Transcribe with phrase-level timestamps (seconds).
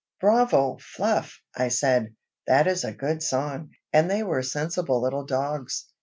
[0.19, 0.79] "Bravo!
[0.81, 2.15] Fluff," I said.
[2.47, 5.89] "That is a good song, and they were sensible little dogs.